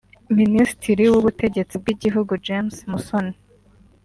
[0.37, 3.35] minisitiri w’ubutegetsi bw’igihugu James Musoni